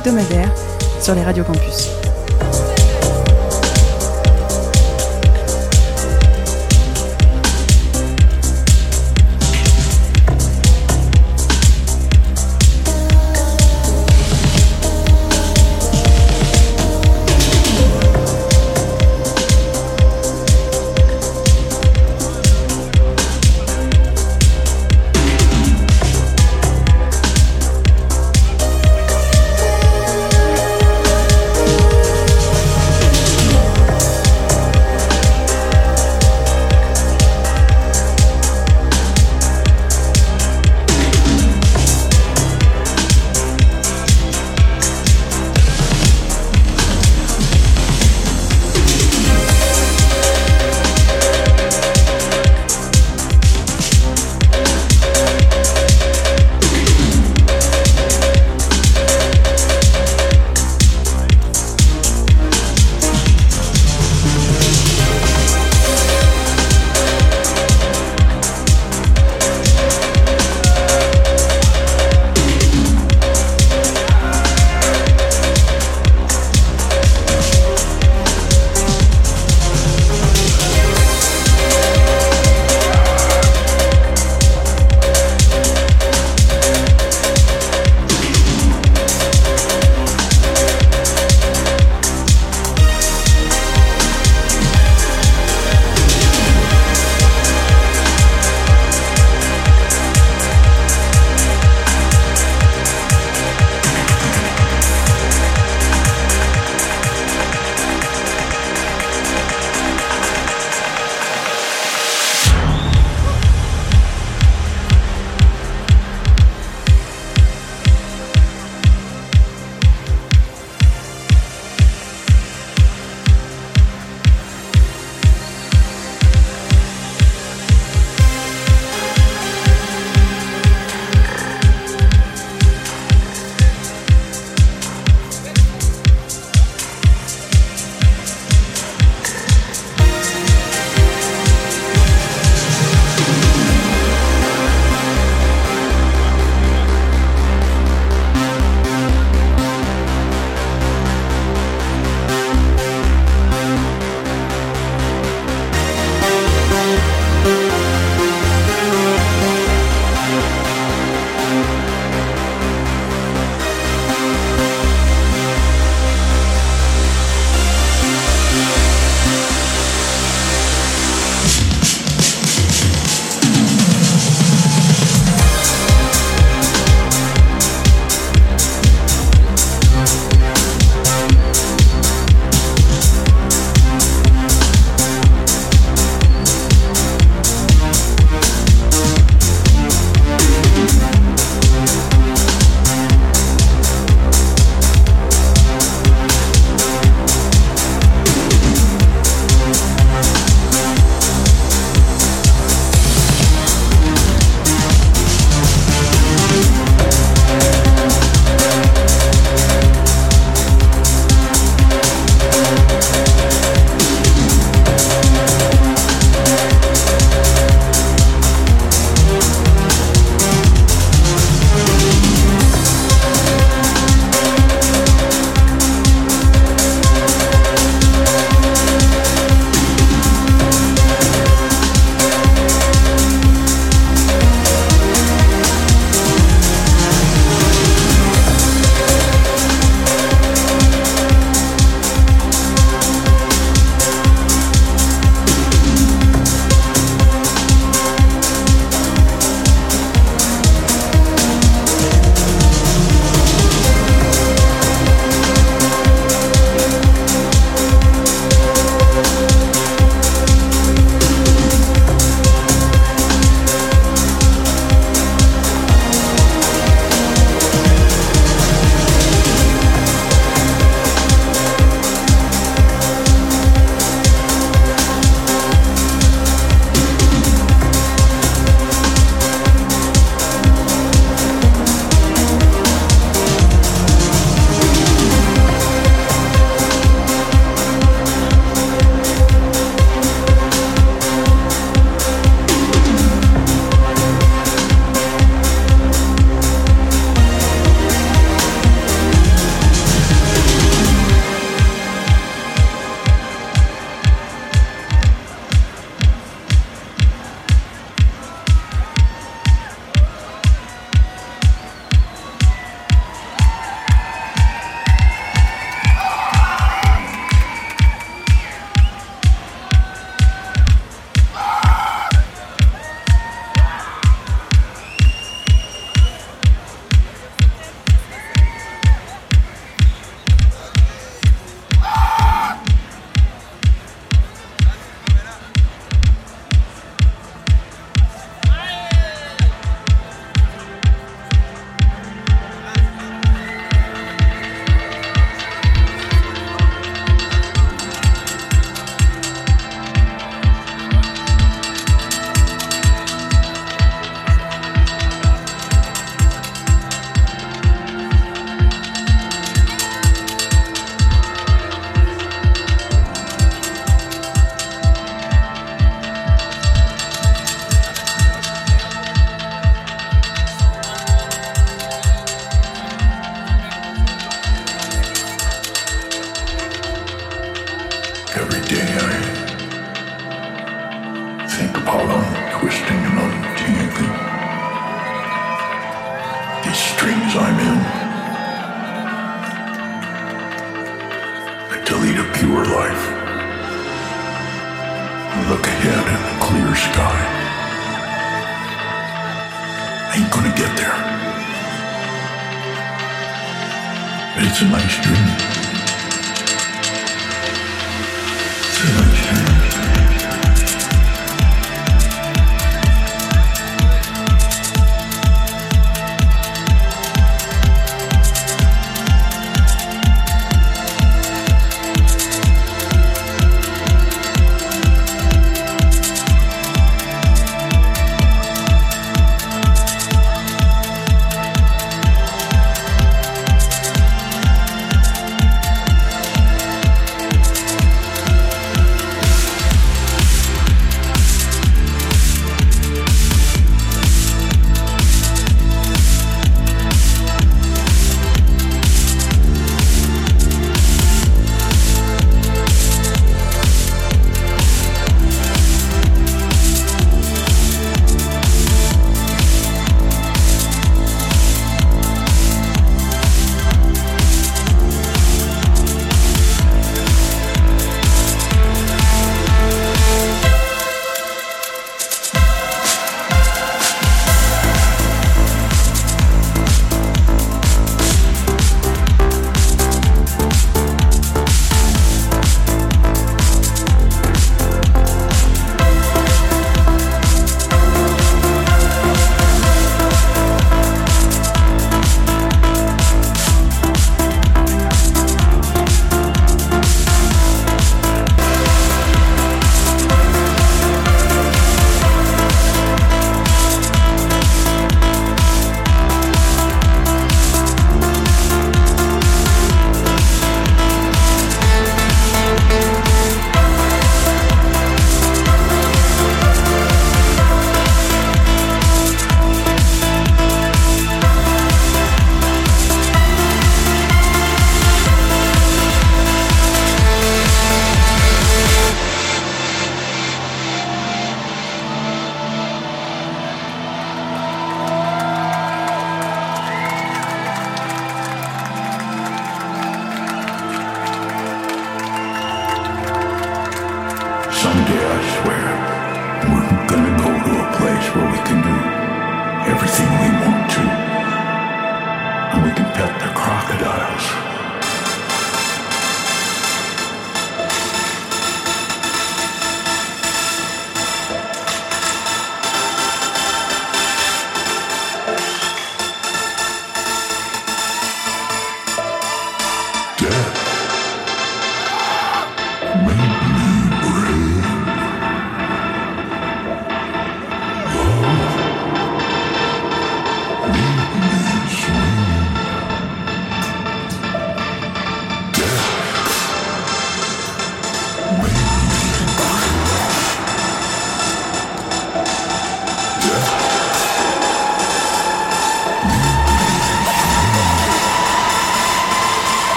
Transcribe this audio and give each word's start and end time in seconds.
Hebdomadaires 0.00 0.52
sur 1.00 1.14
les 1.14 1.22
radios 1.22 1.44
campus. 1.44 2.09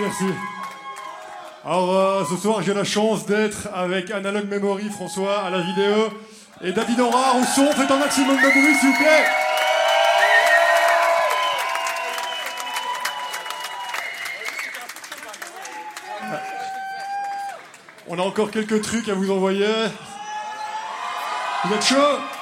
Merci, 0.00 0.24
merci. 0.24 0.34
Alors 1.64 1.94
euh, 1.94 2.24
ce 2.24 2.36
soir 2.36 2.62
j'ai 2.62 2.74
la 2.74 2.84
chance 2.84 3.26
d'être 3.26 3.68
avec 3.74 4.10
Analog 4.10 4.48
Memory, 4.48 4.88
François 4.90 5.42
à 5.42 5.50
la 5.50 5.60
vidéo 5.60 6.12
et 6.62 6.72
David 6.72 7.00
Aurard 7.00 7.36
au 7.36 7.44
son. 7.44 7.70
Faites 7.72 7.90
un 7.90 7.98
maximum 7.98 8.36
de 8.36 8.40
bruit 8.40 8.74
s'il 8.74 8.88
vous 8.90 8.96
plaît. 8.96 9.24
On 18.08 18.18
a 18.18 18.22
encore 18.22 18.50
quelques 18.50 18.82
trucs 18.82 19.08
à 19.08 19.14
vous 19.14 19.30
envoyer. 19.30 19.66
Vous 21.64 21.74
êtes 21.74 21.84
chaud? 21.84 22.41